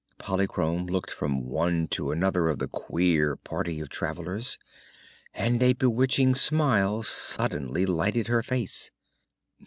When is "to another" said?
1.89-2.47